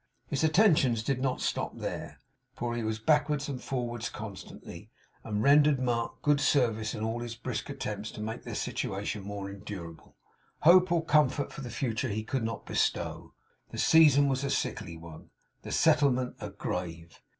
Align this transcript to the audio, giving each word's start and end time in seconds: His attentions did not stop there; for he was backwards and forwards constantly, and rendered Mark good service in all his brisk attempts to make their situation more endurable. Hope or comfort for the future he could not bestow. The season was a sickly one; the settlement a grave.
His 0.29 0.43
attentions 0.43 1.03
did 1.03 1.21
not 1.21 1.41
stop 1.41 1.77
there; 1.77 2.17
for 2.55 2.73
he 2.75 2.81
was 2.83 2.97
backwards 2.97 3.47
and 3.47 3.61
forwards 3.61 4.09
constantly, 4.09 4.89
and 5.23 5.43
rendered 5.43 5.79
Mark 5.79 6.23
good 6.23 6.41
service 6.41 6.95
in 6.95 7.03
all 7.03 7.19
his 7.19 7.35
brisk 7.35 7.69
attempts 7.69 8.09
to 8.13 8.19
make 8.19 8.41
their 8.41 8.55
situation 8.55 9.21
more 9.21 9.47
endurable. 9.47 10.15
Hope 10.61 10.91
or 10.91 11.05
comfort 11.05 11.53
for 11.53 11.61
the 11.61 11.69
future 11.69 12.09
he 12.09 12.23
could 12.23 12.43
not 12.43 12.65
bestow. 12.65 13.35
The 13.69 13.77
season 13.77 14.27
was 14.27 14.43
a 14.43 14.49
sickly 14.49 14.97
one; 14.97 15.29
the 15.61 15.71
settlement 15.71 16.35
a 16.39 16.49
grave. 16.49 17.21